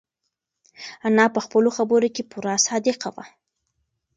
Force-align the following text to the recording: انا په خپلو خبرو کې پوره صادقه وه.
انا 1.05 1.25
په 1.35 1.39
خپلو 1.45 1.69
خبرو 1.77 2.07
کې 2.15 2.23
پوره 2.31 2.55
صادقه 2.67 3.09
وه. 3.15 3.25